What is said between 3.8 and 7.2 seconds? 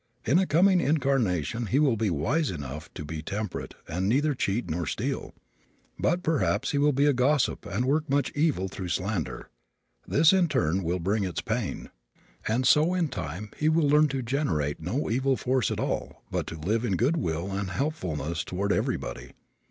and neither cheat nor steal; but perhaps he will be a